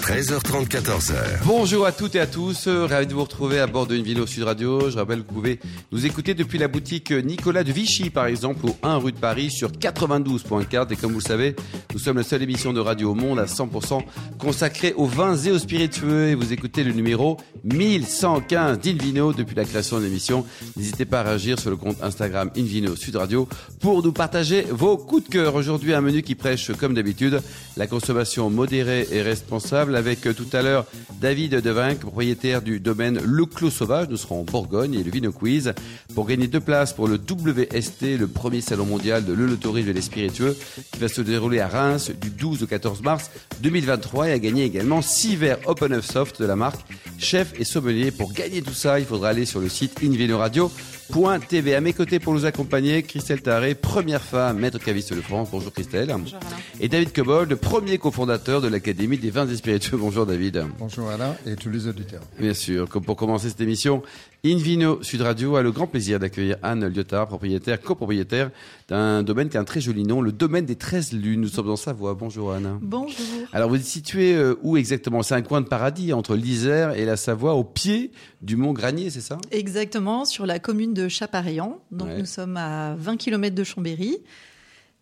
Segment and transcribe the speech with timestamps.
[0.00, 1.14] 13h30, 14h.
[1.44, 4.42] Bonjour à toutes et à tous, ravi de vous retrouver à bord de Invino Sud
[4.42, 4.90] Radio.
[4.90, 5.60] Je rappelle que vous pouvez
[5.92, 9.50] nous écouter depuis la boutique Nicolas de Vichy, par exemple, au 1 rue de Paris
[9.50, 10.92] sur 92.4.
[10.92, 11.54] Et comme vous le savez,
[11.92, 14.02] nous sommes la seule émission de radio au monde à 100%
[14.38, 16.28] consacrée aux vins et aux spiritueux.
[16.28, 20.46] Et vous écoutez le numéro 1115 d'Invino depuis la création de l'émission.
[20.76, 23.48] N'hésitez pas à réagir sur le compte Instagram Invino Sud Radio
[23.80, 25.54] pour nous partager vos coups de cœur.
[25.54, 27.42] Aujourd'hui, un menu qui prêche, comme d'habitude,
[27.76, 30.86] la consommation modérée et responsable avec euh, tout à l'heure
[31.20, 34.08] David Devinck, propriétaire du domaine Le Clos Sauvage.
[34.08, 35.74] Nous serons en Bourgogne et le Vino Quiz
[36.14, 40.00] pour gagner deux places pour le WST, le premier salon mondial de l'œnotourisme et des
[40.00, 40.56] spiritueux
[40.90, 44.64] qui va se dérouler à Reims du 12 au 14 mars 2023 et à gagner
[44.64, 46.80] également six verres Open Up Soft de la marque
[47.20, 48.10] Chef et Sommelier.
[48.10, 51.74] Pour gagner tout ça, il faudra aller sur le site invinoradio.tv.
[51.74, 55.50] À mes côtés pour nous accompagner, Christelle Taré, première femme, maître caviste de France.
[55.52, 56.08] Bonjour Christelle.
[56.08, 56.56] Bonjour Alain.
[56.80, 59.98] Et David Cobold, premier cofondateur de l'Académie des vins et spiritueux.
[59.98, 60.64] Bonjour David.
[60.78, 62.22] Bonjour Alain et tous les auditeurs.
[62.38, 64.02] Bien sûr, comme pour commencer cette émission,
[64.42, 68.50] Invino Sud Radio a le grand plaisir d'accueillir Anne Lyotard, propriétaire, copropriétaire
[68.88, 71.42] d'un domaine qui a un très joli nom, le domaine des 13 lunes.
[71.42, 72.14] Nous sommes en Savoie.
[72.14, 72.78] Bonjour Anne.
[72.80, 73.16] Bonjour.
[73.52, 75.22] Alors vous êtes situé euh, où exactement?
[75.22, 79.10] C'est un coin de paradis entre l'Isère et la Savoie, au pied du mont Granier,
[79.10, 79.36] c'est ça?
[79.50, 81.78] Exactement, sur la commune de Chaparéan.
[81.90, 82.18] Donc Ouais.
[82.18, 84.16] nous sommes à 20 km de Chambéry.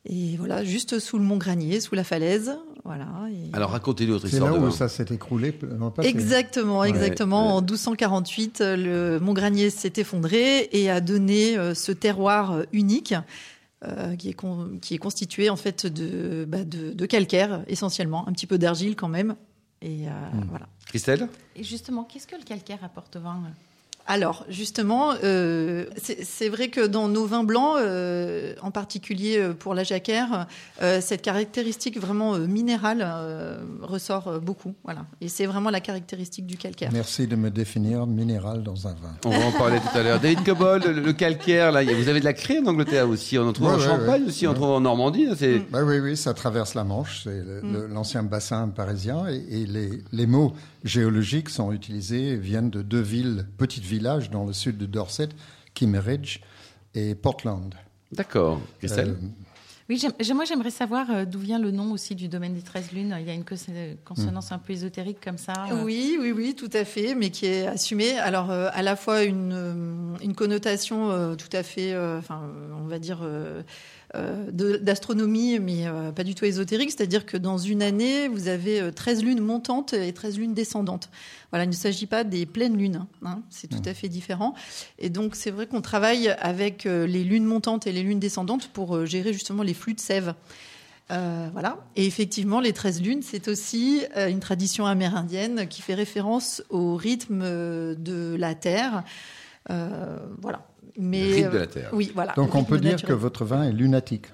[0.05, 2.57] Et voilà, juste sous le mont Granier, sous la falaise.
[2.89, 3.07] Voilà.
[3.31, 5.55] et- Alors racontez-nous votre C'est histoire là de où ça s'est écroulé.
[6.03, 7.49] Exactement, exactement.
[7.49, 7.53] ouais.
[7.53, 13.15] En 1248, le Mont Granier s'est effondré et a donné euh, ce terroir euh, unique
[13.85, 18.27] euh, qui, est con- qui est constitué en fait de, bah, de, de calcaire essentiellement,
[18.27, 19.37] un petit peu d'argile quand même.
[19.83, 20.11] Et euh,
[20.49, 20.67] voilà.
[20.87, 21.29] Christelle?
[21.57, 23.43] Et justement, qu'est-ce que le calcaire apporte au vin?
[24.11, 25.85] Alors, justement, euh,
[26.23, 30.47] c'est vrai que dans nos vins blancs, euh, en particulier euh, pour la jacquère,
[30.81, 34.73] euh, cette caractéristique vraiment euh, minérale euh, ressort euh, beaucoup.
[34.83, 35.05] Voilà.
[35.21, 36.89] Et c'est vraiment la caractéristique du calcaire.
[36.91, 39.15] Merci de me définir minéral dans un vin.
[39.27, 40.19] On va en parler tout à l'heure.
[40.21, 43.37] David Cobold, le, le calcaire, là, vous avez de la craie en Angleterre aussi.
[43.39, 44.29] On en trouve Ouais, en ouais, Champagne ouais.
[44.29, 45.27] aussi, on en trouve en Normandie.
[45.31, 45.35] hein,
[45.71, 50.03] Bah oui, oui, ça traverse la Manche, c'est le- l'ancien bassin parisien, et, et les,
[50.13, 54.87] les mots géologiques sont utilisés, viennent de deux villes, petits villages dans le sud de
[54.87, 55.29] Dorset,
[55.75, 56.39] Kimmeridge
[56.95, 57.75] et Portland.
[58.13, 58.61] D'accord.
[58.79, 59.27] Christelle Euh,
[59.91, 60.03] Oui,
[60.35, 63.17] moi j'aimerais savoir euh, d'où vient le nom aussi du domaine des 13 lunes.
[63.21, 63.57] Il y a une cons-
[64.05, 65.53] consonance un peu ésotérique comme ça.
[65.73, 65.83] euh.
[65.85, 68.19] Oui, oui, oui, tout à fait, mais qui est assumée.
[68.19, 72.43] Alors, à la fois une, une connotation tout à fait, enfin,
[72.83, 73.21] on va dire,
[74.15, 76.91] d'astronomie, mais euh, pas du tout ésotérique.
[76.91, 81.11] C'est-à-dire que dans une année, vous avez euh, 13 lunes montantes et 13 lunes descendantes.
[81.51, 84.55] Voilà, il ne s'agit pas des pleines lunes, hein, c'est tout à fait différent.
[84.99, 88.69] Et donc, c'est vrai qu'on travaille avec euh, les lunes montantes et les lunes descendantes
[88.69, 90.35] pour euh, gérer justement les flux de sève.
[91.11, 91.79] Euh, voilà.
[91.97, 96.97] Et effectivement, les 13 lunes, c'est aussi euh, une tradition amérindienne qui fait référence au
[96.97, 99.05] rythme euh, de la Terre.
[99.71, 100.67] Euh, voilà.
[100.99, 101.91] Mais, Le rythme de euh, la Terre.
[101.93, 102.33] Oui, voilà.
[102.35, 103.15] donc on peut dire naturel.
[103.17, 104.27] que votre vin est lunatique.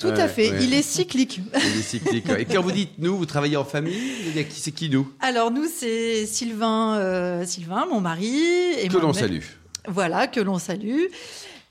[0.00, 0.50] Tout Ouais, à fait.
[0.50, 0.58] ouais.
[0.64, 1.40] Il est cyclique.
[1.54, 2.26] Il est cyclique.
[2.38, 4.90] Et quand vous dites nous, vous travaillez en famille il y a qui- C'est qui
[4.90, 5.10] nous?
[5.20, 8.36] Alors, nous, c'est Sylvain, euh, Sylvain, mon mari.
[8.78, 9.40] Et Que l'on salue.
[9.88, 11.04] Voilà, que l'on salue.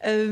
[0.06, 0.28] Euh,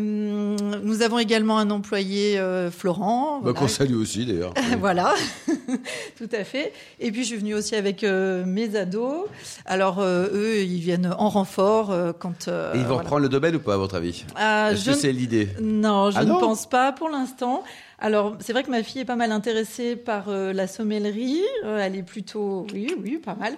[0.84, 3.38] nous avons également un employé, euh, Florent.
[3.38, 4.53] Bah, voilà, Qu'on salue aussi d'ailleurs.
[4.79, 5.13] voilà,
[6.17, 6.73] tout à fait.
[7.00, 9.25] Et puis je suis venue aussi avec euh, mes ados.
[9.66, 12.47] Alors euh, eux, ils viennent en renfort euh, quand.
[12.47, 13.01] euh, Et ils vont voilà.
[13.03, 14.25] reprendre le domaine ou pas à votre avis?
[14.35, 15.50] Ah, Est-ce je que c'est l'idée?
[15.62, 17.63] Non, je Ah ne pense pas pour l'instant.
[18.06, 21.41] Alors, c'est vrai que ma fille est pas mal intéressée par euh, la sommellerie.
[21.64, 23.53] Euh, elle est plutôt, oui, oui, pas mal.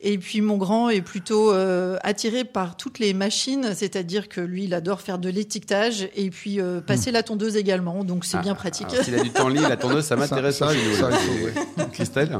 [0.00, 4.64] Et puis mon grand est plutôt euh, attiré par toutes les machines, c'est-à-dire que lui,
[4.64, 8.02] il adore faire de l'étiquetage et puis euh, passer la tondeuse également.
[8.02, 8.88] Donc c'est Ah, bien pratique.
[9.02, 12.38] S'il a du temps libre, la tondeuse, ça m'intéresse Ça- nous, ça, faut, Christelle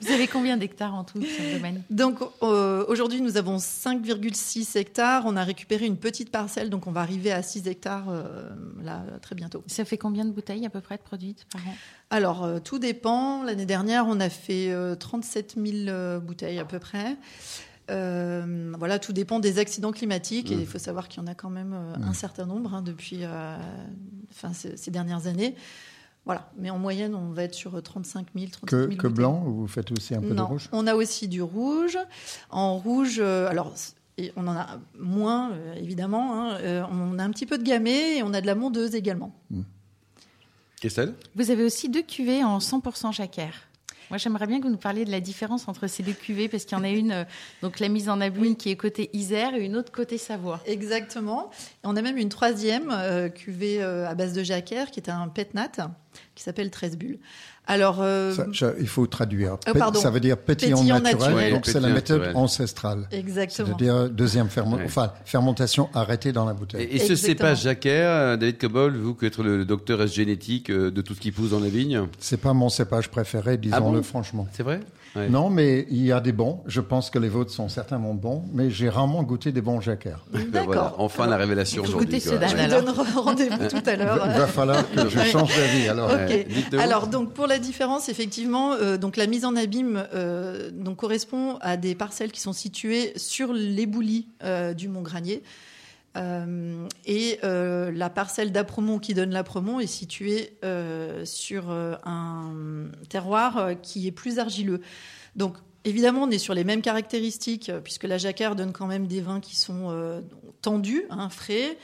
[0.00, 1.82] Vous avez combien d'hectares en tout sur le domaine?
[1.90, 5.24] Donc euh, aujourd'hui, nous avons 5,6 hectares.
[5.26, 8.48] On a récupéré une petite parcelle, donc on va arriver à 6 hectares euh,
[8.82, 9.62] là très bientôt.
[9.66, 11.00] Ça fait combien de bouteilles à peu près?
[11.52, 11.74] Par an
[12.10, 13.42] Alors euh, tout dépend.
[13.42, 17.16] L'année dernière, on a fait euh, 37 000 euh, bouteilles à peu près.
[17.90, 21.34] Euh, voilà, tout dépend des accidents climatiques et il faut savoir qu'il y en a
[21.34, 23.56] quand même euh, un certain nombre hein, depuis euh,
[24.30, 25.56] enfin, ces, ces dernières années.
[26.24, 29.12] Voilà, mais en moyenne, on va être sur 35 000, 37 Que, 000 que bouteilles.
[29.12, 30.68] blanc, ou vous faites aussi un peu de rouge?
[30.70, 31.98] on a aussi du rouge.
[32.50, 33.74] En rouge, euh, alors
[34.18, 36.40] et on en a moins euh, évidemment.
[36.40, 36.58] hein.
[36.60, 39.34] Euh, on a un petit peu de gamay et on a de la mondeuse également.
[40.82, 43.68] Christelle Vous avez aussi deux cuvées en 100% jacquère.
[44.10, 46.64] Moi, j'aimerais bien que vous nous parliez de la différence entre ces deux cuvées, parce
[46.64, 47.24] qu'il y en a une, euh,
[47.62, 50.60] donc la mise en abîme qui est côté Isère et une autre côté Savoie.
[50.66, 51.50] Exactement.
[51.52, 55.08] Et on a même une troisième euh, cuvée euh, à base de jacquère qui est
[55.08, 55.70] un petnat.
[56.34, 57.20] qui s'appelle 13 bulles.
[57.68, 59.56] Alors, euh, Ça, je- il faut traduire.
[59.68, 60.00] Euh, pardon.
[60.00, 61.28] ça veut dire pétillant, Pétillant naturel.
[61.30, 61.52] naturel.
[61.52, 62.36] Donc c'est la méthode naturel.
[62.36, 63.08] ancestrale.
[63.12, 63.68] exactement.
[63.68, 64.82] C'est-à-dire deuxième ferme- Ouais.
[64.84, 66.82] enfin, fermentation arrêtée dans la bouteille.
[66.90, 70.90] Et, et ce cépage jacquère, euh, David Cobol, vous qui êtes le, docteur génétique euh,
[70.90, 73.90] de tout ce qui pousse dans la vigne, C'est pas mon cépage préféré, disons-le Ah
[73.92, 74.02] bon?
[74.02, 74.48] franchement.
[74.52, 74.80] c'est vrai?
[75.14, 75.28] Ouais.
[75.28, 76.60] Non, mais il y a des bons.
[76.66, 80.16] Je pense que les vôtres sont certainement bons, mais j'ai rarement goûté des bons jacquers.
[80.32, 80.66] Ben D'accord.
[80.66, 82.20] voilà, enfin la révélation aujourd'hui.
[82.20, 84.26] Je vous donne rendez-vous tout à l'heure.
[84.26, 85.88] il va falloir que je change d'avis.
[85.88, 86.10] Alors.
[86.78, 91.58] Alors donc pour la différence, effectivement, euh, donc la mise en abîme euh, donc correspond
[91.60, 95.42] à des parcelles qui sont situées sur l'éboulis euh, du Mont Granier.
[96.16, 102.52] Euh, et euh, la parcelle d'Apremont qui donne l'Apremont est située euh, sur un
[103.08, 104.80] terroir qui est plus argileux.
[105.36, 109.20] Donc évidemment, on est sur les mêmes caractéristiques puisque la jacquard donne quand même des
[109.20, 110.22] vins qui sont
[110.60, 111.78] tendus, hein, frais.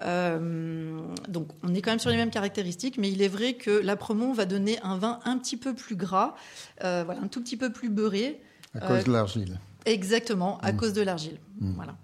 [0.00, 4.32] Donc on est quand même sur les mêmes caractéristiques, mais il est vrai que l'Apremont
[4.32, 6.34] va donner un vin un petit peu plus gras,
[6.80, 8.40] voilà, un tout petit peu plus beurré.
[8.74, 9.58] à cause de l'argile.
[9.84, 11.38] Exactement, à cause de l'argile.
[11.60, 11.72] Mm.
[11.74, 11.96] Voilà.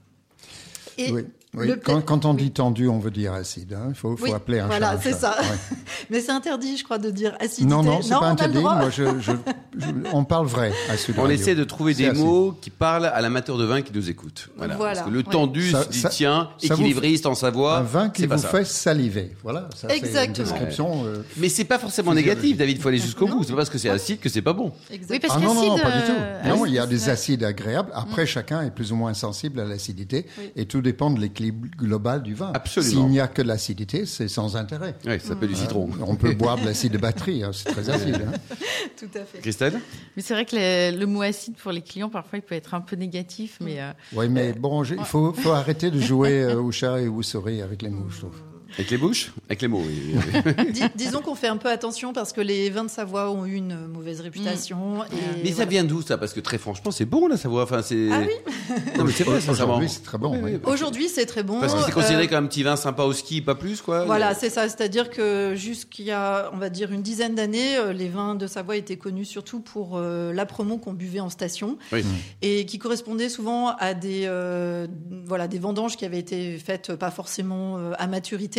[0.99, 1.25] Et Oui.
[1.55, 1.69] Oui.
[1.69, 3.73] le Quand, on dit tendu, on veut dire acide.
[3.75, 3.87] hein.
[3.89, 5.37] Il faut, faut Oui, appeler un voilà, chat un c'est ça.
[5.41, 5.77] Ouais.
[6.11, 7.67] Mais c'est interdit, je crois, de dire acidité.
[7.67, 8.59] Non, non, c'est pas interdit.
[8.59, 8.75] droit.
[8.77, 9.33] Moi, je, je-
[9.79, 11.31] je- on parle vrai à On Radio.
[11.37, 12.23] essaie de trouver des acide.
[12.25, 14.49] mots qui parlent à l'amateur de vin qui nous écoute.
[14.57, 14.77] Voilà.
[14.77, 17.79] Voilà, Parce que le tendu Ça- se dit ça- tiens, ça vous équilibriste en Savoie.
[17.79, 18.49] Un vin qui pas vous ça.
[18.49, 19.33] fait saliver.
[19.43, 20.49] Voilà, ça c'est une Exactement.
[20.49, 21.05] description.
[21.07, 22.77] euh, Mais c'est pas forcément négatif, David.
[22.77, 23.43] Il faut aller jusqu'au bout.
[23.43, 24.73] C'est pas parce que c'est acide que c'est pas bon.
[24.91, 25.11] Exact.
[25.13, 26.13] Oui, parce Ah non, non, non, pas du tout.
[26.19, 27.91] euh, Non, il y a acide, des acides agréables.
[27.95, 30.27] Après, chacun est plus ou moins sensible à l'acidité.
[30.55, 32.53] Et tout dépend de l'équilibre global du vin.
[32.55, 32.91] Absolument.
[33.03, 34.95] S'il n'y a que l'acidité, c'est sans intérêt.
[35.07, 35.89] Oui, ça s'appelle du citron.
[36.07, 38.17] On peut boire de l'acide de batterie, hein, c'est très acide.
[38.27, 38.33] hein.
[38.99, 39.39] Tout à fait.
[39.39, 39.81] Christelle?
[40.17, 42.75] Mais c'est vrai que le, le mot acide pour les clients, parfois, il peut être
[42.75, 46.43] un peu négatif, mais euh, Oui, mais bon, je- il faut, faut arrêter de jouer
[46.43, 48.37] euh, au chat et au souris avec les mots, je trouve.
[48.75, 50.15] Avec les bouches Avec les mots, oui.
[50.15, 50.65] oui.
[50.73, 53.55] Dis- disons qu'on fait un peu attention parce que les vins de Savoie ont eu
[53.55, 55.05] une mauvaise réputation.
[55.05, 56.19] Et Mais ça vient d'où ça?
[56.19, 57.63] Parce que très franchement, c'est bon la Savoie.
[57.63, 58.09] Enfin, c'est.
[58.13, 59.75] Ah oui Non, mais c'est vrai, sincèrement.
[59.75, 60.33] Aujourd'hui, c'est très bon.
[60.33, 60.51] Oui, oui.
[60.55, 60.61] oui.
[60.73, 61.61] Aujourd'hui, c'est très bon.
[61.61, 64.05] Parce que c'est considéré Euh, comme un petit vin sympa au ski, pas plus, quoi.
[64.05, 64.69] Voilà, c'est ça.
[64.69, 68.47] C'est-à-dire que jusqu'il y a, on va dire, une dizaine d'années, euh, les vins de
[68.47, 72.05] Savoie étaient connus surtout pour euh, l'apremont qu'on buvait en station Oui.
[72.43, 74.87] et qui correspondait souvent à des, euh,
[75.27, 78.58] voilà, des vendanges qui avaient été faites pas forcément à maturité.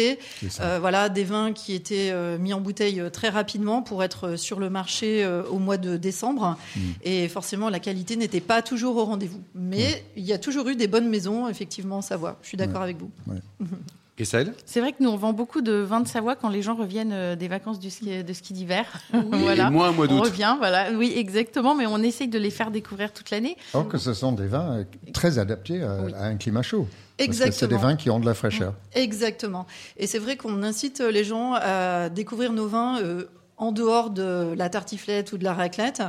[0.60, 4.36] Euh, voilà, des vins qui étaient euh, mis en bouteille euh, très rapidement pour être
[4.36, 6.58] sur le marché au mois de décembre.
[6.76, 6.80] Mm.
[7.04, 9.42] Et forcément, la qualité n'était pas toujours au rendez-vous.
[9.56, 12.38] Mais il y a toujours eu des bonnes maisons, effectivement, en Savoie.
[12.42, 13.12] Je suis d'accord avec vous.
[14.20, 16.76] Christelle c'est vrai que nous, on vend beaucoup de vins de Savoie quand les gens
[16.76, 18.86] reviennent euh, des vacances du ski, de ski d'hiver.
[19.14, 20.26] Et moi, un mois On d'août.
[20.26, 20.92] revient, voilà.
[20.92, 23.56] Oui, exactement, mais on essaye de les faire découvrir toute l'année.
[23.74, 24.84] Or que ce sont des vins euh,
[25.14, 26.14] très adaptés à, Oui.
[26.14, 26.86] à un climat chaud.
[27.18, 27.80] Que c'est des Exactement.
[27.80, 28.74] vins qui ont de la fraîcheur.
[28.94, 29.66] Exactement.
[29.96, 33.00] Et c'est vrai qu'on incite les gens à découvrir nos vins.
[33.02, 33.24] euh,
[33.62, 36.02] en dehors de la tartiflette ou de la raclette.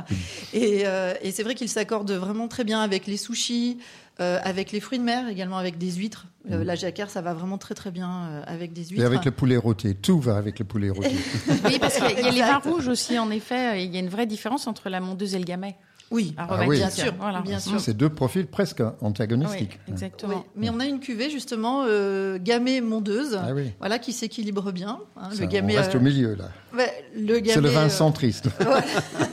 [0.53, 3.77] Et, euh, et c'est vrai qu'ils s'accordent vraiment très bien avec les sushis,
[4.21, 6.27] euh, avec les fruits de mer, également avec des huîtres.
[6.51, 9.01] Euh, la jacquard, ça va vraiment très très bien euh, avec des huîtres.
[9.01, 9.95] Et avec le poulet rôti.
[9.95, 11.15] Tout va avec le poulet rôti.
[11.65, 13.83] Oui, parce qu'il y a- il y a les vins rouges aussi, en effet.
[13.83, 15.75] Il y a une vraie différence entre la mondeuse et le gamay.
[16.09, 16.75] Oui, Ah oui.
[16.77, 17.39] bien sûr, Voilà.
[17.39, 17.79] bien sûr.
[17.79, 19.79] C'est deux profils presque Oui, antagonistiques.
[19.87, 20.33] exactement.
[20.39, 20.51] Oui.
[20.57, 23.71] Mais on a une cuvée justement euh, gamay mondeuse, Ah oui.
[23.79, 24.99] voilà qui s'équilibre bien.
[25.15, 25.29] hein.
[25.31, 26.49] Ça, le gamay, on reste euh, au milieu là.
[26.75, 27.53] ouais, le gamay.
[27.53, 28.49] C'est le vin euh, centriste.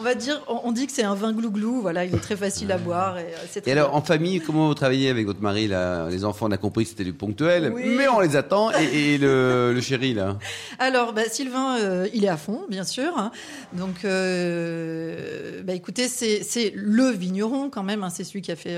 [0.00, 1.80] On va dire, on, on dit que c'est un vin glouglou.
[1.80, 3.98] Voilà, il est très facile à boire et euh, Et alors, bien.
[3.98, 6.08] en famille, comment vous travaillez avec votre mari là?
[6.08, 7.82] Les enfants, on a compris que c'était du ponctuel, Oui.
[7.96, 8.70] mais on les attend.
[8.72, 10.38] Et, et le, le chéri, là?
[10.78, 13.12] Alors, bah, Sylvain, euh, il est à fond, bien sûr.
[13.18, 13.32] hein.
[13.72, 18.04] Donc, euh, bah, écoutez, c'est le vigneron quand même.
[18.04, 18.10] hein.
[18.10, 18.76] C'est celui qui a fait,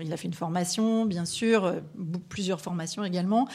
[0.00, 1.74] il a fait une formation, bien sûr,
[2.30, 3.46] plusieurs formations également.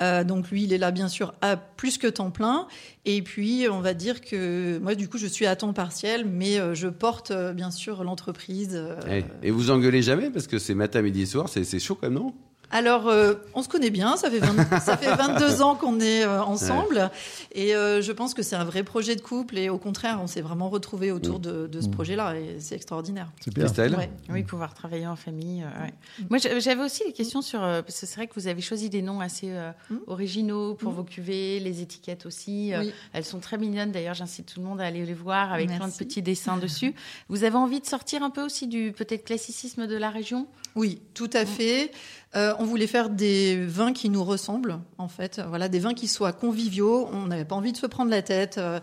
[0.00, 2.66] Donc, lui, il est là, bien sûr, à plus que temps plein.
[3.04, 6.41] Et puis, on va dire que moi, du coup, je suis à temps partiel, mais
[6.58, 8.70] euh, je porte, euh, bien sûr, l'entreprise.
[8.74, 12.18] euh, Et vous engueulez jamais Parce que c'est matin, midi soir, c'est chaud quand même,
[12.18, 12.34] non?
[12.72, 16.24] Alors, euh, on se connaît bien, ça fait, 20 ça fait 22 ans qu'on est
[16.24, 17.10] euh, ensemble,
[17.54, 20.26] et euh, je pense que c'est un vrai projet de couple, et au contraire, on
[20.26, 23.30] s'est vraiment retrouvés autour de, de ce projet-là, et c'est extraordinaire.
[23.40, 23.64] C'est bien.
[23.66, 24.10] Christelle Ouais.
[24.30, 25.62] Oui, pouvoir travailler en famille.
[25.62, 25.92] euh, ouais.
[26.30, 27.62] Moi, j'a- j'avais aussi des questions sur.
[27.62, 29.96] euh, parce que c'est vrai que vous avez choisi des noms assez euh, Mm.
[30.06, 30.96] originaux pour Mm.
[30.96, 32.72] vos cuvées, les étiquettes aussi.
[32.72, 32.92] euh, Oui.
[33.12, 33.92] Elles sont très mignonnes.
[33.92, 36.94] D'ailleurs, j'incite tout le monde à aller les voir avec plein de petits dessins dessus.
[37.28, 40.46] Vous avez envie de sortir un peu aussi du peut-être classicisme de la région?
[40.74, 41.90] Oui, tout à fait.
[42.34, 45.40] Euh, on voulait faire des vins qui nous ressemblent, en fait.
[45.48, 47.08] Voilà, des vins qui soient conviviaux.
[47.12, 48.56] On n'avait pas envie de se prendre la tête.
[48.58, 48.80] euh,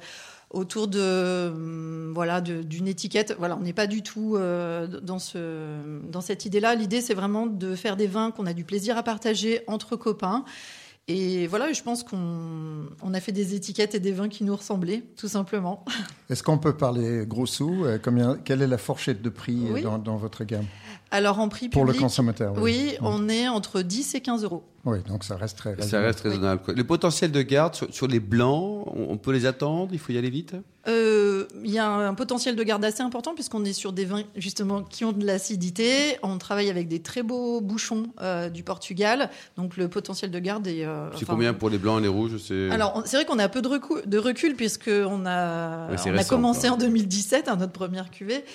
[0.52, 5.76] autour de hum, voilà d'une étiquette voilà on n'est pas du tout euh, dans ce
[6.10, 8.98] dans cette idée là l'idée c'est vraiment de faire des vins qu'on a du plaisir
[8.98, 10.44] à partager entre copains
[11.08, 14.56] Et voilà, je pense qu'on on a fait des étiquettes et des vins qui nous
[14.56, 15.84] ressemblaient, tout simplement.
[16.30, 19.82] Est-ce qu'on peut parler gros sous combien, Quelle est la fourchette de prix Oui.
[19.82, 20.66] dans, dans votre gamme?
[21.12, 22.90] Alors en prix Pour le public, consommateur, oui.
[22.92, 24.64] oui, on est entre 10 et 15 euros.
[24.86, 26.06] Oui, donc ça reste très Ça raisonnable.
[26.08, 26.62] reste raisonnable.
[26.76, 30.12] Le potentiel de garde sur, sur les blancs, on, on peut les attendre Il faut
[30.14, 30.56] y aller vite?
[30.88, 34.24] Euh, Il y a un potentiel de garde assez important puisqu'on est sur des vins
[34.38, 36.18] justement qui ont de l'acidité.
[36.24, 40.66] On travaille avec des très beaux bouchons euh, du Portugal, donc le potentiel de garde
[40.68, 40.86] est.
[40.86, 42.38] euh, C'est enfin, combien pour les blancs et les rouges?
[42.38, 42.70] C'est...
[42.72, 46.18] Alors, c'est vrai qu'on a un peu de recul, de recul puisqu'on a, Ouais, on
[46.18, 46.78] a commencé quoi.
[46.78, 48.46] en 2017, hein, notre première cuvée.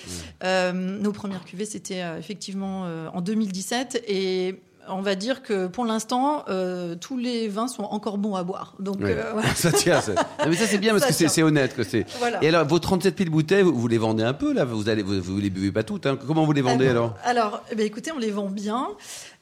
[0.43, 4.03] Euh, nos premières cuvées, c'était euh, effectivement euh, en 2017.
[4.07, 8.43] Et on va dire que pour l'instant, euh, tous les vins sont encore bons à
[8.43, 8.73] boire.
[8.79, 9.15] Donc, Ouais.
[9.17, 9.49] euh, voilà.
[9.55, 10.01] ça tient.
[10.01, 10.13] ça.
[10.13, 11.75] Non, mais ça c'est bien parce Ça que c'est, honnête.
[11.75, 12.05] Que c'est...
[12.19, 12.43] Voilà.
[12.43, 14.65] Et alors, vos 37 000 bouteilles, vous, vous les vendez un peu là?
[14.65, 16.05] Vous allez, vous, vous les buvez pas toutes.
[16.05, 18.87] hein Comment vous les vendez alors Alors, eh ben, écoutez, on les vend bien.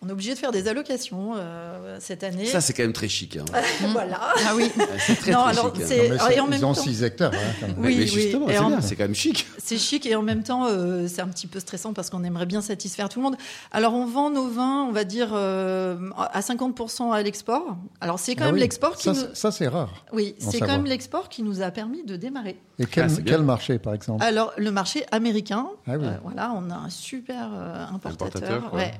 [0.05, 2.45] On est obligé de faire des allocations euh, cette année.
[2.45, 3.37] Ça c'est quand même très chic.
[3.37, 3.45] Hein.
[3.93, 4.19] voilà.
[4.45, 4.69] Ah oui.
[4.99, 5.83] C'est très, Non, très alors, chic.
[5.85, 6.17] hein.
[6.19, 7.31] Non, et en ils même ont temps- 6 hectares.
[7.33, 7.75] hein, quand même.
[7.79, 8.07] Oui, mais oui.
[8.07, 9.47] justement, Et c'est en- bien, c'est quand même chic.
[9.63, 12.45] C'est chic et en même temps, euh, c'est un petit peu stressant parce qu'on aimerait
[12.45, 13.37] bien satisfaire tout le monde.
[13.71, 17.77] Alors, on vend nos vins, on va dire, euh, à 50% à l'export.
[18.01, 18.61] Alors, c'est quand Ah même oui.
[18.61, 19.19] l'export qui Ça, nous...
[19.19, 20.05] c'est- ça, c'est rare.
[20.13, 22.59] Oui, c'est quand même l'export qui nous a permis de démarrer.
[22.79, 24.23] Et quel, Ah, quel marché, par exemple?
[24.23, 26.05] Alors, le marché américain, Ah oui.
[26.05, 28.51] euh, voilà, on a un super euh, importateur.
[28.57, 28.93] Importateur, ouais.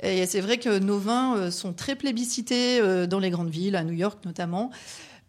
[0.00, 3.76] Et c'est vrai que nos vins euh, sont très plébiscités euh, dans les grandes villes,
[3.76, 4.70] à New York notamment.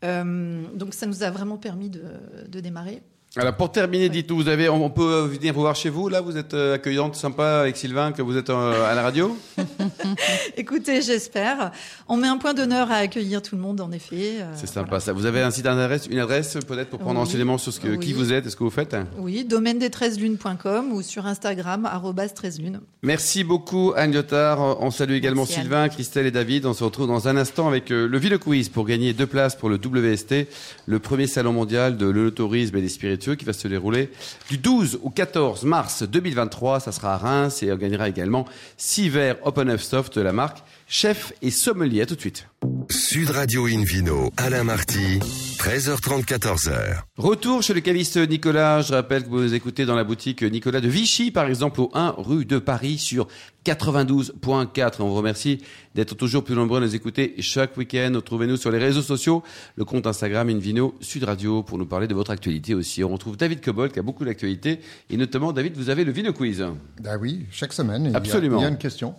[0.06, 2.04] Euh, donc, ça nous a vraiment permis de,
[2.48, 3.02] de démarrer.
[3.36, 6.36] Alors pour terminer, dites-nous, vous avez, on peut venir vous voir chez vous là Vous
[6.36, 9.38] êtes euh, accueillante, sympa avec Sylvain, que vous êtes euh, à la radio
[10.58, 11.72] Écoutez, j'espère.
[12.08, 14.38] On met un point d'honneur à accueillir tout le monde, en effet.
[14.42, 15.00] euh, C'est sympa voilà.
[15.00, 15.14] ça.
[15.14, 17.26] Vous avez un site internet, une adresse peut-être pour prendre Oui.
[17.26, 18.96] renseignement sur ce que, qui vous êtes et ce que vous faites?
[19.20, 22.80] Oui, domaine des 13 lunes.com ou sur Instagram, arrobas 13 lunes.
[23.04, 24.82] Merci beaucoup Anne Lyotard.
[24.82, 25.62] On salue également Merci, Anne.
[25.62, 26.66] Sylvain, Christelle et David.
[26.66, 29.70] On se retrouve dans un instant avec le Ville Quiz pour gagner deux places pour
[29.70, 30.48] le WST,
[30.88, 34.10] le premier salon mondial de l'autorisme et des qui va se dérouler
[34.50, 36.80] du 12 au 14 mars 2023.
[36.80, 38.46] Ça sera à Reims et on gagnera également
[38.78, 42.02] six verres Open Up Soft de la marque Chef et Sommelier.
[42.02, 42.48] À tout de suite.
[42.92, 45.20] Sud Radio Invino, Alain Marty,
[45.60, 47.04] 13h30, 14h.
[47.18, 48.82] Retour chez le caviste Nicolas.
[48.82, 51.92] Je rappelle que vous nous écoutez dans la boutique Nicolas de Vichy, par exemple, au
[51.94, 53.28] 1 rue de Paris sur
[53.64, 54.94] 92.4.
[55.02, 55.60] On vous remercie
[55.94, 58.12] d'être toujours plus nombreux à nous écouter chaque week-end.
[58.16, 59.44] Retrouvez-nous sur les réseaux sociaux,
[59.76, 63.04] le compte Instagram Invino Sud Radio pour nous parler de votre actualité aussi.
[63.04, 64.80] On retrouve David Cobol qui a beaucoup d'actualité
[65.12, 66.66] et notamment, David, vous avez le Vino Quiz.
[67.06, 68.58] Ah oui, chaque semaine, il y a- Absolument.
[68.60, 69.14] Il, y a, une question.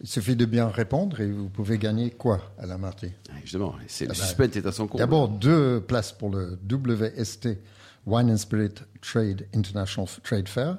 [0.00, 3.08] Il suffit de bien répondre et vous pouvez gagner quoi à la Marty?
[3.30, 4.98] Ah, Justement, c'est, le Ah bah, suspense est à son compte.
[4.98, 7.48] D'abord, deux places pour le WST
[8.06, 10.78] Wine and Spirit Trade International Trade Fair,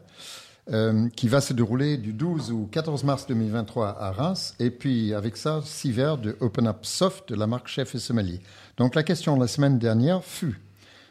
[0.69, 4.53] euh, qui va se dérouler du 12 au 14 mars 2023 à Reims.
[4.59, 7.99] Et puis, avec ça, six verres de Open Up Soft de la marque Chef et
[7.99, 8.39] Sommelier.
[8.77, 10.59] Donc, la question la semaine dernière fut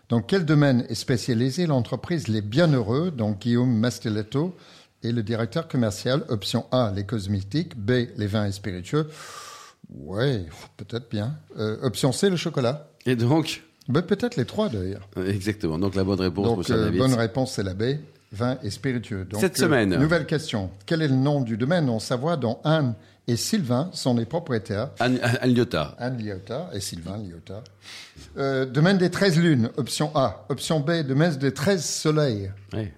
[0.09, 4.57] dans quel domaine est spécialisée l'entreprise Les Bienheureux, donc Guillaume Mastelletto
[5.03, 6.25] et le directeur commercial.
[6.29, 7.77] Option A, les cosmétiques.
[7.77, 9.09] B, les vins et spiritueux.
[9.95, 10.45] Ouais,
[10.77, 11.37] peut-être bien.
[11.59, 12.89] Euh, option C, le chocolat.
[13.07, 15.09] Et donc, Ben, peut-être les trois d'ailleurs.
[15.27, 15.79] exactement.
[15.79, 17.99] Donc la bonne réponse, Donc, euh, bonne réponse, c'est la B,
[18.33, 19.25] vin et spiritueux.
[19.25, 19.97] Donc, Cette euh, semaine.
[19.97, 20.71] Nouvelle question.
[20.87, 22.95] Quel est le nom du domaine en Savoie dont Anne
[23.29, 25.95] et Sylvain sont les propriétaires Anne, Anne Lyotard.
[25.99, 27.63] Anne Lyotard et Sylvain Lyotard.
[28.39, 30.47] Euh, domaine des 13 lunes, option A.
[30.49, 32.51] Option B, domaine des 13 soleils.
[32.73, 32.93] Ouais.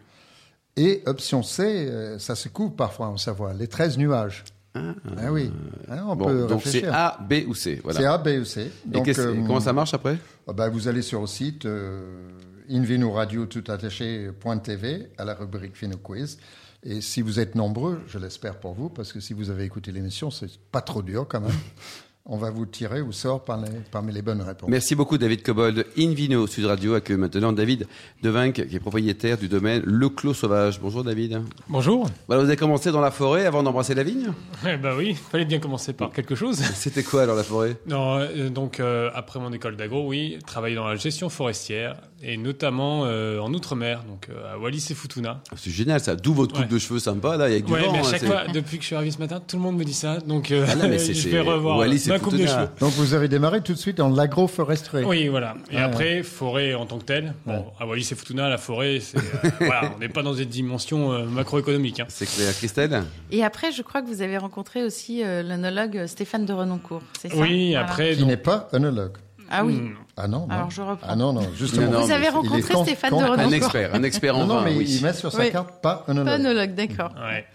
[0.79, 4.45] Et option C, euh, ça se coupe parfois en Savoie, les 13 nuages.
[4.75, 5.51] Ah, oui,
[5.91, 6.87] Ah, on Bon, peut donc c'est.
[6.87, 7.81] A, B ou C.
[7.83, 7.99] Voilà.
[7.99, 8.71] C'est A, B ou C.
[8.87, 12.29] Et Donc, euh, comment ça marche après Ah bah, vous allez sur le site euh,
[12.71, 16.39] Invino Radio tout attaché.tv à la rubrique Fino Quiz.
[16.85, 19.91] Et si vous êtes nombreux, je l'espère pour vous, parce que si vous avez écouté
[19.91, 21.51] l'émission, c'est pas trop dur quand même.
[22.31, 24.69] On va vous tirer au sort par les- parmi les bonnes réponses.
[24.69, 25.87] Merci beaucoup David Cobold.
[25.97, 27.87] Invino Sud Radio accueille maintenant David
[28.23, 30.79] Devinck, qui est propriétaire du domaine Le Clos Sauvage.
[30.79, 31.41] Bonjour David.
[31.71, 32.07] Bonjour.
[32.27, 34.27] Voilà, vous avez commencé dans la forêt avant d'embrasser la vigne?
[34.67, 36.59] Eh ben oui, fallait bien commencer par quelque chose.
[36.75, 37.79] C'était quoi alors la forêt?
[37.87, 42.37] Non, euh, donc euh, après mon école d'agro, oui, travailler dans la gestion forestière et
[42.37, 45.41] notamment euh, en outre-mer, donc euh, à Wallis et Futuna.
[45.57, 46.69] C'est génial ça, d'où votre coupe Ouais.
[46.69, 47.93] de cheveux sympa là, avec du Ouais, vent.
[47.93, 49.77] mais à hein, chaque fois, depuis que je suis arrivé ce matin, tout le monde
[49.77, 52.19] me dit ça, donc euh, Ah non, mais c'est- je vais revoir Wallis et ma
[52.19, 52.57] coupe de Futuna.
[52.57, 52.69] cheveux.
[52.81, 55.05] Donc vous avez démarré tout de suite dans l'agroforesterie.
[55.05, 55.55] Oui, voilà.
[55.71, 57.35] Et Ah, après, forêt en tant que telle.
[57.47, 59.21] Bon, à Wallis et Futuna, la forêt, c'est euh,
[59.61, 62.01] voilà, on n'est pas dans des dimensions euh, macroéconomiques.
[62.01, 62.07] hein.
[62.09, 66.47] C'est clair, Christelle Et après, je crois que vous avez rencontré aussi euh, l'œnologue Stéphane
[66.47, 67.03] de Renoncourt.
[67.21, 67.37] C'est ça?
[67.37, 67.85] Oui, Voilà.
[67.87, 69.13] après, Qui donc- n'est pas œnologue.
[69.51, 69.75] Ah oui.
[69.77, 69.95] Hmm.
[70.21, 70.55] Ah non, non.
[70.55, 71.07] Alors je reprends.
[71.09, 71.87] Ah non, non, justement.
[71.87, 74.55] Non, non, Vous avez rencontré con- Stéphane de Un expert, un expert en Non, non,
[74.57, 74.87] vin, mais oui.
[74.89, 75.53] il met sur sa Oui.
[75.53, 76.27] carte pas œnologue.
[76.27, 77.11] Pas œnologue, d'accord.
[77.17, 77.47] Ouais.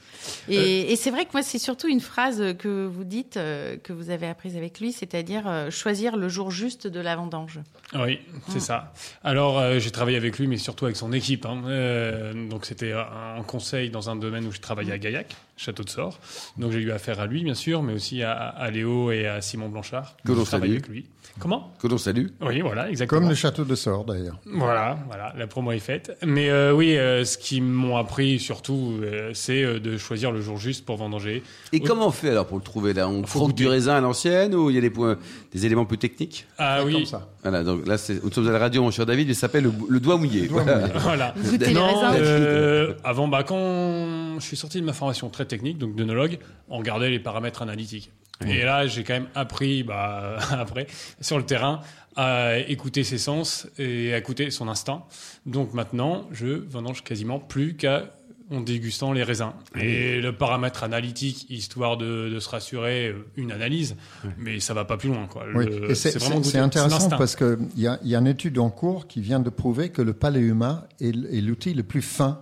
[0.50, 3.94] Et, et c'est vrai que moi, c'est surtout une phrase que vous dites, euh, que
[3.94, 7.60] vous avez apprise avec lui, c'est-à-dire euh, choisir le jour juste de la vendange.
[7.96, 8.20] Oui,
[8.50, 8.94] c'est ça.
[9.24, 11.46] Alors, euh, j'ai travaillé avec lui, mais surtout avec son équipe.
[11.46, 11.62] hein.
[11.68, 13.08] Euh, donc, c'était un
[13.38, 16.20] un conseil dans un domaine où je travaillais à Gaillac, Château de Sort.
[16.58, 19.42] Donc, j'ai eu affaire à lui, bien sûr, mais aussi à, à Léo et à
[19.42, 20.16] Simon Blanchard.
[20.26, 20.72] Que l'on salue.
[20.72, 21.06] avec lui.
[21.40, 22.28] Comment Que l'on salue.
[22.42, 23.22] Oui, voilà, exactement.
[23.22, 24.40] Comme le château de Sort, d'ailleurs.
[24.46, 26.16] Voilà, voilà, la promo est faite.
[26.24, 30.42] Mais euh, oui, euh, ce qu'ils m'ont appris surtout, euh, c'est euh, de choisir le
[30.42, 31.44] jour juste pour vendanger.
[31.72, 33.08] Et comment on fait alors pour le trouver là?
[33.08, 35.18] On croque du raisin à l'ancienne ou il y a des, points,
[35.54, 36.46] des éléments plus techniques?
[36.58, 37.30] Ah Comme oui, ça.
[37.44, 39.72] Voilà, donc là, c'est- nous sommes à la radio, mon cher David, il s'appelle le,
[39.90, 40.48] le doigt mouillé.
[40.48, 40.80] doigt Voilà.
[40.88, 41.00] mouillé.
[41.00, 41.34] voilà.
[41.38, 45.46] Vous goûtez les Non, euh, avant, bah, quand je suis sorti de ma formation très
[45.46, 48.12] technique, donc d'œnologue, on regardait les paramètres analytiques.
[48.46, 50.88] Et là, j'ai quand même appris, bah, après,
[51.22, 51.80] sur le terrain,
[52.16, 55.04] à écouter ses sens et à écouter son instinct.
[55.46, 58.04] Donc maintenant, je vendange quasiment plus qu'à
[58.52, 59.52] en dégustant les raisins.
[59.80, 63.96] Et le paramètre analytique, histoire de, de se rassurer, euh, une analyse,
[64.38, 65.28] mais ça va pas plus loin.
[65.28, 65.46] Quoi.
[65.56, 68.58] Oui, Le- et c'est vraiment intéressant parce qu'il y a, il y a une étude
[68.60, 72.42] en cours qui vient de prouver que le palais humain est, l'outil le plus fin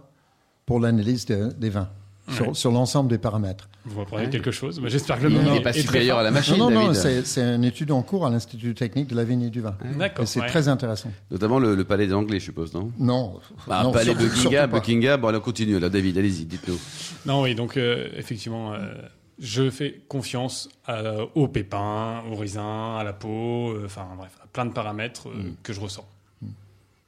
[0.65, 1.89] pour l'analyse de- des vins,
[2.33, 2.53] sur, Ouais.
[2.53, 3.67] sur l'ensemble des paramètres.
[3.85, 4.29] Vous apprenez Ouais.
[4.29, 4.79] quelque chose?
[4.81, 6.87] Mais J'espère que le Il moment n'est pas supérieur à la machine, non, non, non,
[6.91, 6.95] David.
[7.01, 9.75] c'est c'est une étude en cours à l'Institut technique de la vigne et du vin.
[9.97, 10.27] D'accord.
[10.27, 10.47] C'est ouais.
[10.47, 11.11] très intéressant.
[11.31, 12.91] Notamment le, le palais des Anglais, je suppose, non?
[12.99, 14.69] Non, bah, non, Palais Buckingham.
[14.69, 15.19] Buckingham.
[15.21, 16.77] Bon, alors continue, là, David, allez-y, dites-nous.
[17.25, 18.93] Non, oui, donc euh, effectivement, euh,
[19.39, 22.59] je fais confiance à- aux pépins, aux raisins,
[22.99, 25.55] à la peau, euh, enfin bref, à plein de paramètres euh, Mm.
[25.63, 26.05] que je ressens.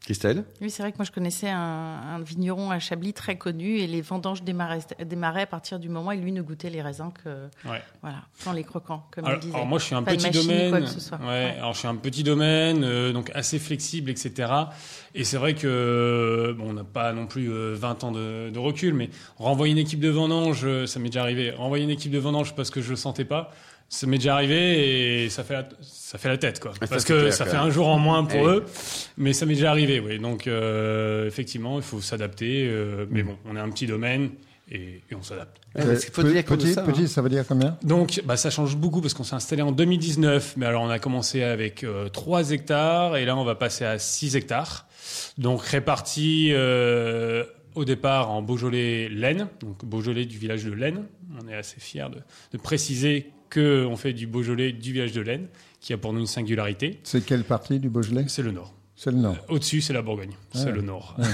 [0.03, 3.77] Christelle Oui, c'est vrai que moi, je connaissais un, un vigneron à Chablis très connu
[3.77, 7.12] et les vendanges démarraient, démarraient à partir du moment où lui ne goûtait les raisins
[7.24, 7.29] que,
[7.69, 7.81] Ouais.
[8.01, 9.55] voilà, sans les croquants, comme Alors, il disait.
[9.55, 10.72] alors moi, je suis un Pas petit domaine.
[10.72, 11.17] quoi que ce soit.
[11.19, 11.55] Ouais, Ouais.
[11.57, 14.51] Alors, je suis un petit domaine, euh, donc assez flexible, etc.
[15.15, 18.60] Et c'est vrai que bon, on n'a pas non plus euh, 20 ans de, de
[18.60, 21.51] recul, mais renvoyer une équipe de vendange, euh, ça m'est déjà arrivé.
[21.51, 23.51] Renvoyer une équipe de vendange parce que je le sentais pas.
[23.94, 26.74] Ça m'est déjà arrivé et ça fait la, ça fait la tête quoi.
[26.74, 28.66] ça, Parce que clair, ça fait un jour en moins pour Eh eux,
[29.18, 30.00] mais ça m'est déjà arrivé.
[30.00, 30.18] Oui.
[30.18, 32.68] Donc euh, effectivement, il faut s'adapter.
[32.68, 34.32] euh, mais bon, on est un petit domaine
[34.72, 35.58] et, et on s'adapte.
[35.75, 35.84] Ouais,
[36.32, 37.08] dire comme petit, ça, petit, hein.
[37.08, 37.77] ça veut dire combien?
[37.84, 40.56] Donc, bah, ça change beaucoup parce qu'on s'est installé en 2019.
[40.58, 44.00] Mais alors, on a commencé avec euh, 3 hectares et là, on va passer à
[44.00, 44.88] 6 hectares.
[45.38, 47.44] Donc, répartis euh,
[47.75, 49.48] au départ en Beaujolais-Laine.
[49.60, 51.03] Donc, Beaujolais du village de Laine.
[51.44, 52.20] On est assez fiers de,
[52.58, 55.48] de préciser qu'on fait du Beaujolais du village de Laine,
[55.79, 57.00] qui a pour nous une singularité.
[57.03, 58.25] C'est quelle partie du Beaujolais?
[58.27, 58.74] C'est le nord.
[58.96, 59.35] C'est le nord.
[59.50, 60.31] Au-dessus, c'est la Bourgogne.
[60.53, 60.72] C'est Ouais.
[60.72, 61.16] le nord.
[61.20, 61.25] Ouais.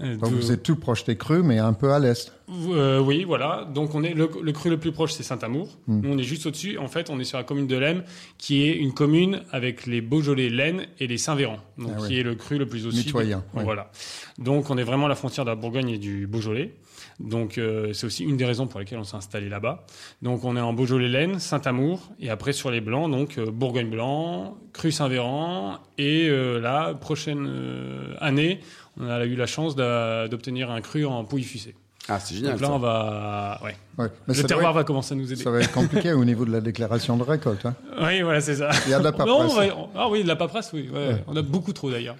[0.00, 2.32] Euh, Donc vous êtes tout proche des crues, mais un peu à l'est.
[2.50, 3.68] Euh, oui, voilà.
[3.72, 5.78] Donc on est le, le cru le plus proche, c'est Saint-Amour.
[5.86, 6.00] Mm.
[6.00, 6.76] Nous, on est juste au-dessus.
[6.78, 8.02] En fait, on est sur la commune de Lemme,
[8.36, 12.08] qui est une commune avec les Beaujolais, l'Aisne et les Saint-Véran, donc Ah ouais.
[12.08, 13.04] qui est le cru le plus au sud.
[13.06, 13.62] Mitoyen, ouais.
[13.62, 13.92] Voilà.
[14.38, 16.72] Donc on est vraiment à la frontière de la Bourgogne et du Beaujolais.
[17.20, 19.84] Donc euh, c'est aussi une des raisons pour lesquelles on s'est installé là-bas.
[20.22, 24.90] Donc on est en Beaujolais-Laine, Saint-Amour, et après sur les blancs, donc euh, Bourgogne-Blanc, Cru
[24.90, 28.60] Saint-Véran, et euh, la prochaine euh, année,
[29.00, 31.74] on a eu la chance d'obtenir un cru en Pouilly-Fussé.
[32.08, 32.52] Ah, c'est génial.
[32.54, 32.72] Donc là, ça.
[32.74, 33.60] on va.
[33.62, 33.76] Ouais.
[33.96, 34.08] Ouais.
[34.26, 35.40] Mais le terroir va commencer à nous aider.
[35.40, 37.64] ça va être compliqué au niveau de la déclaration de récolte.
[37.64, 37.76] hein.
[38.00, 38.70] Oui, voilà, c'est ça.
[38.86, 39.54] Il y a de la paperasse.
[39.54, 40.90] va- Ah oui, de la paperasse, oui.
[40.92, 40.98] ouais.
[41.08, 41.24] Ouais.
[41.28, 42.16] On a beaucoup trop d'ailleurs.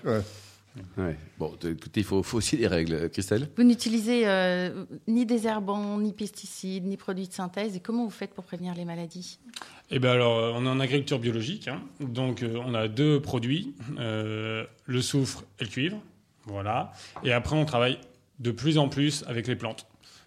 [0.96, 1.16] Ouais.
[1.38, 3.48] Bon, écoutez, il faut, faut aussi des règles, Christelle.
[3.56, 7.76] Vous n'utilisez euh, ni désherbants, ni pesticides, ni produits de synthèse.
[7.76, 9.38] Et comment vous faites pour prévenir les maladies?
[9.90, 11.82] Eh bien alors, euh, on est en agriculture biologique, hein.
[12.00, 15.98] donc euh, on a deux produits, euh, le soufre et le cuivre,
[16.46, 16.92] voilà.
[17.24, 17.98] Et après, on travaille
[18.38, 19.87] de plus en plus avec les plantes,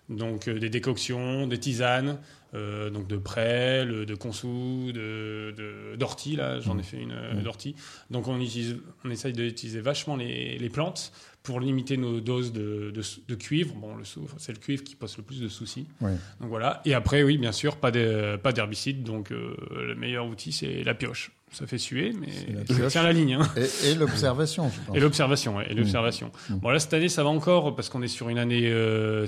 [0.10, 2.20] donc euh, des décoctions, des tisanes,
[2.54, 7.76] euh, donc de prêle, de consou, de d'ortie, là, j'en ai fait une euh, d'ortie.
[8.12, 11.12] Donc on utilise, on essaye d'utiliser vachement les, les plantes
[11.44, 13.76] pour limiter nos doses de, de, de cuivre.
[13.76, 15.86] Bon, le soufre, c'est le cuivre qui pose le plus de soucis.
[16.40, 16.82] Donc voilà.
[16.86, 19.04] Et après, oui, bien sûr, pas de- pas d'herbicide.
[19.04, 19.56] Donc euh,
[19.88, 21.32] le meilleur outil, c'est la pioche.
[21.52, 22.28] Ça fait suer, mais
[22.74, 23.36] ça tient la ligne.
[23.36, 23.48] hein.
[23.86, 24.72] Et, et l'observation.
[24.94, 26.32] Et l'observation, ouais, et l'observation.
[26.50, 26.56] Mmh.
[26.56, 29.26] Bon là, cette année, ça va encore parce qu'on est sur une année euh,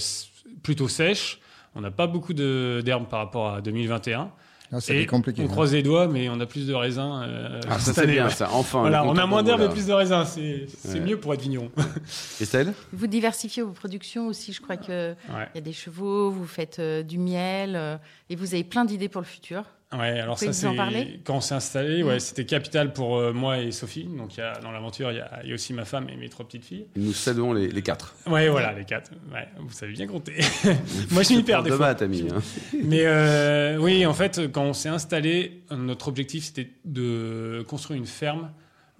[0.63, 1.39] plutôt sèche.
[1.75, 4.31] On n'a pas beaucoup de- d'herbes par rapport à 2021.
[4.69, 5.41] Ah, c'est Et compliqué.
[5.41, 5.47] on hein.
[5.47, 7.21] croise les doigts, mais on a plus de raisins.
[7.23, 8.31] euh, Ah, ça c'est bien, ouais.
[8.31, 8.49] ça.
[8.51, 8.81] Enfin.
[8.81, 10.25] Voilà, on a moins d'herbes et plus de raisins.
[10.25, 11.05] C'est c'est Ouais.
[11.05, 11.71] mieux pour être vigneron.
[12.35, 14.51] Christelle Vous diversifiez vos productions aussi.
[14.51, 15.15] Je crois qu'il Ouais.
[15.55, 17.97] y a des chevaux, vous faites euh, du miel euh,
[18.29, 19.63] et vous avez plein d'idées pour le futur.
[19.93, 23.59] Ouais, alors pouvez ça c'est quand on s'est installé, ouais, c'était capital pour euh, moi
[23.59, 24.03] et Sophie.
[24.03, 26.09] Donc il y a, dans l'aventure, il y, a, il y a aussi ma femme
[26.09, 26.87] et mes trois petites filles.
[26.97, 28.13] Nous saluons les, les quatre.
[28.25, 29.11] Ouais, voilà les quatre.
[29.33, 30.33] Ouais, vous savez bien compter.
[31.11, 31.87] moi je m'y perds des de fois.
[31.87, 32.27] ami.
[32.29, 32.41] hein.
[32.83, 38.07] Mais euh, oui, en fait, quand on s'est installé, notre objectif c'était de construire une
[38.07, 38.51] ferme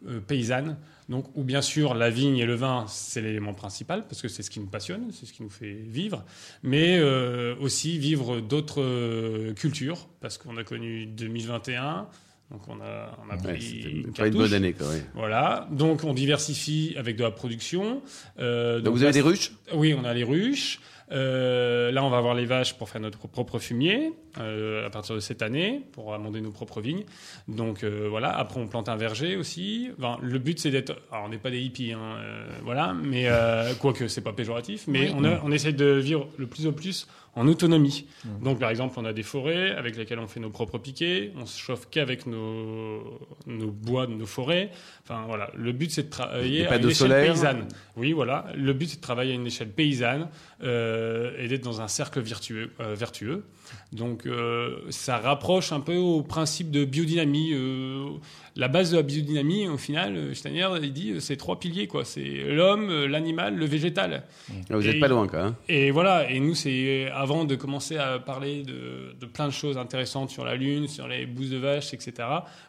[0.08, 0.78] euh, paysanne.
[1.10, 4.44] Donc, où bien sûr la vigne et le vin, c'est l'élément principal, parce que c'est
[4.44, 6.26] ce qui nous passionne, c'est ce qui nous fait vivre,
[6.64, 12.08] mais euh, aussi vivre d'autres euh, cultures, parce qu'on a connu 2021,
[12.52, 14.88] donc on a, on a Ouais, pris une pas une bonne année, quoi.
[14.90, 15.04] ouais.
[15.16, 18.02] Voilà, donc on diversifie avec de la production.
[18.40, 19.52] Euh, Donc, vous là, avez des ruches?
[19.74, 20.80] Oui, on a les ruches.
[21.12, 25.16] Euh, là, on va avoir les vaches pour faire notre propre fumier euh, à partir
[25.16, 27.06] de cette année, pour amender nos propres vignes.
[27.48, 28.30] Donc euh, voilà.
[28.38, 29.90] Après, on plante un verger aussi.
[29.98, 30.94] Enfin, le but, c'est d'être.
[31.12, 32.18] Alors, on n'est pas des hippies, hein,
[32.64, 32.94] voilà.
[32.94, 33.28] Mais
[33.80, 34.86] quoique, c'est pas péjoratif.
[34.88, 35.16] Mais Oui.
[35.18, 38.08] on, a- on essaie de vivre le plus au plus en autonomie.
[38.42, 41.32] Donc, par exemple, on a des forêts avec lesquelles on fait nos propres piquets.
[41.38, 44.72] On se chauffe qu'avec nos, nos bois de nos forêts.
[45.04, 45.52] Enfin voilà.
[45.56, 47.68] Le but, c'est de travailler à une échelle paysanne.
[47.96, 48.48] Oui, voilà.
[48.56, 50.30] Le but, c'est de travailler à une échelle paysanne
[50.64, 52.72] euh, et d'être dans un cercle vertueux.
[52.80, 53.44] euh, vertueux.
[53.92, 57.54] Donc, euh, ça rapproche un peu au principe de biodynamie.
[58.58, 61.88] La base de la biodynamie, au final, euh, Steiner, il dit, euh, c'est trois piliers,
[61.88, 62.04] quoi.
[62.04, 64.24] C'est l'homme, euh, l'animal, le végétal.
[64.50, 65.40] Ah, Vous n'êtes pas loin, quoi.
[65.42, 65.56] hein.
[65.70, 69.78] Et voilà, et nous, c'est avant de commencer à parler de, de plein de choses
[69.78, 72.14] intéressantes sur la Lune, sur les bousses de vache, etc.,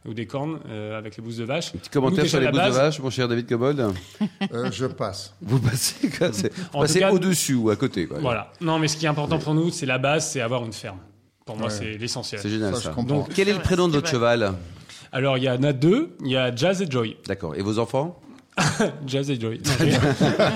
[0.07, 1.73] ou des cornes euh, avec les bousses de vache.
[1.73, 3.85] Petit commentaire Nous, sur les la bousses de vache, mon cher David Cobold.
[4.55, 5.35] Euh, je passe.
[5.43, 6.33] Vous passez, quoi.
[6.33, 8.19] c'est- Vous En passez au-dessus ou à côté, quoi.
[8.21, 8.53] Voilà.
[8.61, 10.99] Non, mais ce qui est important pour nous, c'est la base, c'est avoir une ferme.
[11.45, 11.73] Pour moi, Ouais.
[11.73, 12.41] c'est l'essentiel.
[12.41, 13.03] C'est génial, Ça, ça.
[13.03, 14.53] Donc, Quel est le prénom de votre cheval?
[15.13, 16.17] Alors, il y en a deux.
[16.21, 17.17] Il y a Jazz et Joy.
[17.27, 17.55] D'accord.
[17.57, 18.21] Et vos enfants
[19.07, 19.61] Jazz et Joy.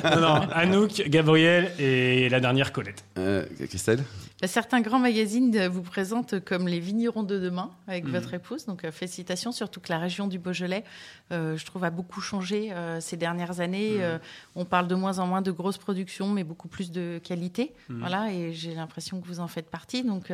[0.05, 3.05] Non, non, non, Anouk, Gabriel et la dernière Colette.
[3.17, 4.01] Euh, Christelle
[4.41, 8.11] Bah, Certains grands magazines vous présentent comme les vignerons de demain avec Mhm.
[8.11, 8.67] votre épouse.
[8.67, 10.83] Donc, euh, félicitations, surtout que la région du Beaujolais,
[11.31, 13.99] euh, je trouve, a beaucoup changé euh, ces dernières années.
[14.01, 14.19] Euh,
[14.57, 17.73] on parle de moins en moins de grosses productions, mais beaucoup plus de qualité.
[17.89, 18.01] Mhm.
[18.01, 20.03] Voilà, et j'ai l'impression que vous en faites partie.
[20.03, 20.25] Donc,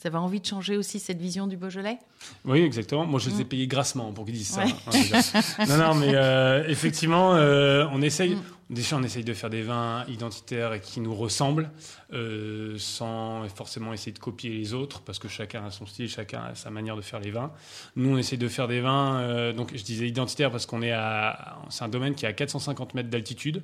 [0.00, 1.98] vous avez envie de changer aussi cette vision du Beaujolais?
[2.44, 3.06] Oui, exactement.
[3.06, 3.48] Moi, je les ai Mm.
[3.48, 4.64] payés grassement pour qu'ils disent ça.
[4.64, 4.72] Ouais.
[5.58, 8.36] hein, non, non, mais euh, effectivement, euh, on essaye.
[8.70, 11.70] Déjà, on essaye de faire des vins identitaires et qui nous ressemblent,
[12.14, 16.42] euh, sans forcément essayer de copier les autres, parce que chacun a son style, chacun
[16.44, 17.50] a sa manière de faire les vins.
[17.96, 20.92] Nous, on essaye de faire des vins, euh, donc je disais identitaires parce qu'on est
[20.92, 23.62] à, c'est un domaine qui est à 450 mètres d'altitude,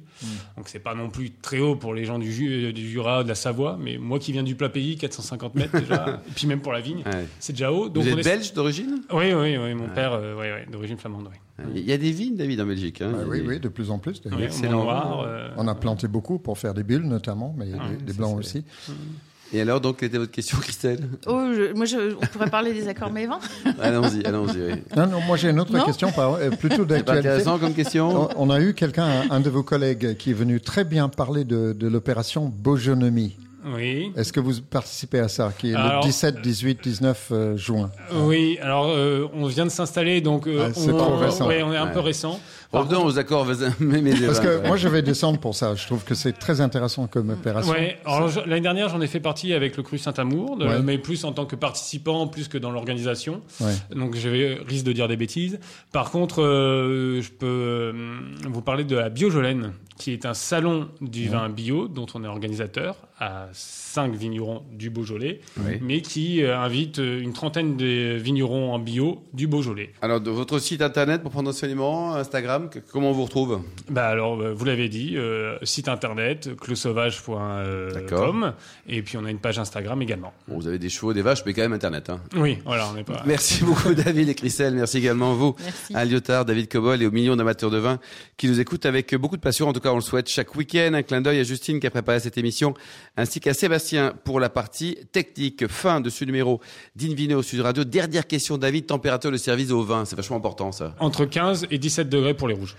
[0.56, 3.34] donc c'est pas non plus très haut pour les gens du, du Jura, de la
[3.34, 6.72] Savoie, mais moi qui viens du plat pays, 450 mètres déjà, et puis même pour
[6.72, 7.26] la vigne, Ouais.
[7.38, 7.88] c'est déjà haut.
[7.88, 9.00] Donc Vous on êtes belge d'origine?
[9.11, 11.37] Oui, oui, oui, mon père, euh, ouais, d'origine flamande, oui.
[11.74, 13.02] Il y a des vignes, David, en Belgique.
[13.02, 13.10] hein.
[13.12, 14.22] Bah oui, des- oui, de plus en plus.
[14.26, 14.78] Oui, Excellent.
[14.78, 18.12] Mont-Noir, euh, On a planté beaucoup pour faire des bulles notamment, mais Ah, des, des
[18.12, 18.64] blancs aussi.
[19.52, 21.08] Et alors, donc, quelle était votre question, Christelle?
[21.26, 23.38] Oh, je- moi, je- on pourrait parler des accords Mévin
[23.80, 24.72] Allons-y, allons-y.
[24.72, 24.82] oui.
[24.94, 27.28] Non, non, moi j'ai une autre Non question, euh, plutôt d'actualité.
[27.28, 30.60] intéressant comme question On on a eu quelqu'un, un, de vos collègues, qui est venu
[30.60, 33.36] très bien parler de, de l'opération Beaujonomie.
[33.74, 34.12] Oui.
[34.16, 37.90] Est-ce que vous participez à ça, qui est Alors, le 17, 18, 19 euh, juin
[38.14, 41.46] Oui, alors euh, on vient de s'installer, donc euh, Ah, c'est on, trop récent.
[41.46, 41.92] ouais, on est un Ouais.
[41.92, 42.40] peu récent.
[42.70, 45.74] Revenons aux accords Parce que moi je vais descendre pour ça.
[45.74, 47.72] Je trouve que c'est très intéressant comme opération.
[47.72, 50.83] Ouais, alors je- l'année dernière, j'en ai fait partie avec le Cru Saint-Amour, de- Ouais.
[50.83, 53.40] mais plus en tant que participant, plus que dans l'organisation.
[53.61, 53.72] Ouais.
[53.96, 55.59] Donc je vais- risque de dire des bêtises.
[55.92, 57.92] Par contre, euh, je peux euh,
[58.50, 62.28] vous parler de la Biojolaine, qui est un salon du vin bio dont on est
[62.28, 65.78] organisateur à cinq vignerons du Beaujolais, Oui.
[65.81, 69.90] mais qui euh, invite euh, une trentaine de vignerons en bio du Beaujolais.
[70.02, 73.61] Alors, de votre site internet pour prendre enseignement, Instagram, que- comment on vous retrouve?
[73.90, 78.54] Bah alors, euh, vous l'avez dit, euh, site internet closauvage.com
[78.88, 80.33] et puis on a une page Instagram également.
[80.46, 82.11] Bon, Vous avez des chevaux, des vaches, mais quand même internet.
[82.11, 82.20] hein.
[82.37, 83.22] Oui, voilà, on n'est pas.
[83.26, 84.74] Merci beaucoup, David et Christelle.
[84.74, 85.54] Merci également à vous.
[85.62, 85.94] Merci.
[85.94, 87.98] à Lyotard, David Cobol et aux millions d'amateurs de vin
[88.37, 89.68] qui nous écoutent avec beaucoup de passion.
[89.68, 90.92] En tout cas, on le souhaite chaque week-end.
[90.94, 92.74] Un clin d'œil à Justine qui a préparé cette émission,
[93.18, 95.66] ainsi qu'à Sébastien pour la partie technique.
[95.66, 96.61] Fin de ce numéro
[96.94, 97.83] d'Invino Sud Radio.
[97.83, 98.87] Dernière question, David.
[98.87, 100.04] Température de service au vin.
[100.04, 100.94] C'est vachement important, ça.
[101.00, 102.76] Entre 15 et 17 degrés pour les rouges.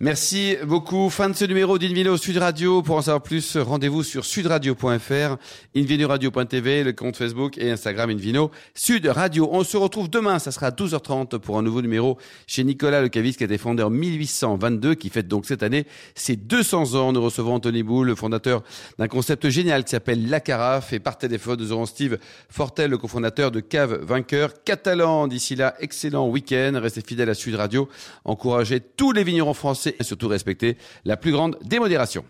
[0.00, 1.10] Merci beaucoup.
[1.10, 2.80] Fin de ce numéro d'Invino Sud Radio.
[2.80, 5.36] Pour en savoir plus, rendez-vous sur sudradio.fr,
[5.76, 9.50] invinoradio.tv, le compte Facebook et Instagram Invino Sud Radio.
[9.52, 13.10] On se retrouve demain, ça sera à 12h30 pour un nouveau numéro chez Nicolas Le
[13.10, 17.12] Cavis qui a été fondé en 1822, qui fête donc cette année ses 200 ans.
[17.12, 18.62] Nous recevons Anthony Boulle, le fondateur
[18.98, 22.18] d'un concept génial qui s'appelle La Carafe et par téléphone, nous aurons Steve
[22.48, 25.28] Fortel, le cofondateur de Cave Vainqueur Catalan.
[25.28, 26.72] D'ici là, excellent week-end.
[26.74, 27.88] Restez fidèles à Sud Radio.
[28.24, 32.24] Encouragez tous les vignerons français et surtout respectez la plus grande démodération.